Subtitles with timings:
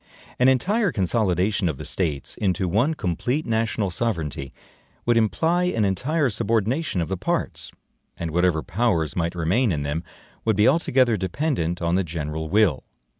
[0.39, 4.51] An entire consolidation of the States into one complete national sovereignty
[5.05, 7.71] would imply an entire subordination of the parts;
[8.17, 10.03] and whatever powers might remain in them,
[10.43, 12.83] would be altogether dependent on the general will.